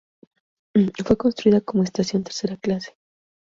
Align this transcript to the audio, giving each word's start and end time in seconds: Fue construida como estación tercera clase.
Fue 1.05 1.15
construida 1.15 1.61
como 1.61 1.83
estación 1.83 2.23
tercera 2.23 2.57
clase. 2.57 2.97